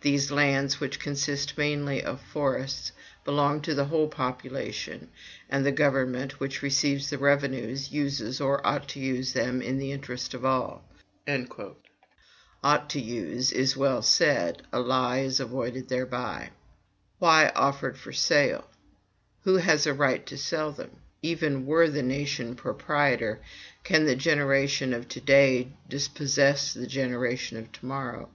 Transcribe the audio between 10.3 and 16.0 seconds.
of all." OUGHT TO USE is well said: a lie is avoided